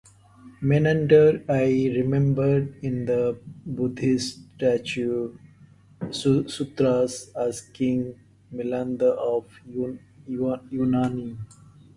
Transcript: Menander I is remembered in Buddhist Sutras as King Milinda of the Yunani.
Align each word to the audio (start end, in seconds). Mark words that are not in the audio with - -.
Menander 0.63 1.45
I 1.47 1.61
is 1.65 1.95
remembered 1.95 2.75
in 2.83 3.05
Buddhist 3.67 4.39
Sutras 6.09 7.31
as 7.35 7.61
King 7.71 8.15
Milinda 8.51 9.09
of 9.15 9.45
the 9.67 9.99
Yunani. 10.27 11.37